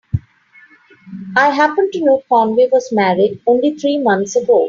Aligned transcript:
I 1.37 1.49
happen 1.51 1.91
to 1.91 1.99
know 2.03 2.23
Conway 2.27 2.69
was 2.71 2.91
married 2.91 3.39
only 3.45 3.77
three 3.77 3.99
months 3.99 4.35
ago. 4.35 4.59